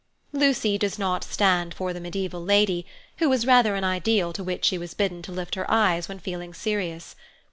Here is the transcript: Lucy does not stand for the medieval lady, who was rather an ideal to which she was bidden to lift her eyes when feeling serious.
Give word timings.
Lucy 0.33 0.79
does 0.79 0.97
not 0.97 1.23
stand 1.23 1.75
for 1.75 1.93
the 1.93 1.99
medieval 1.99 2.43
lady, 2.43 2.87
who 3.17 3.29
was 3.29 3.45
rather 3.45 3.75
an 3.75 3.83
ideal 3.83 4.33
to 4.33 4.43
which 4.43 4.65
she 4.65 4.75
was 4.79 4.95
bidden 4.95 5.21
to 5.21 5.31
lift 5.31 5.53
her 5.53 5.69
eyes 5.69 6.09
when 6.09 6.17
feeling 6.17 6.55
serious. 6.55 7.15